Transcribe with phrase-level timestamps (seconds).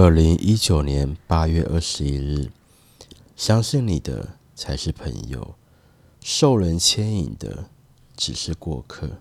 [0.00, 2.52] 二零一九年八月二十一日
[3.34, 5.56] 相信你的才是朋友
[6.20, 7.64] 受人牵引的
[8.16, 9.18] 只是过客。